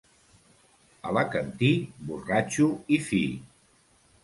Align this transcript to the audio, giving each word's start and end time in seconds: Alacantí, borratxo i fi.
Alacantí, 1.11 1.69
borratxo 2.09 2.69
i 2.97 3.01
fi. 3.11 3.23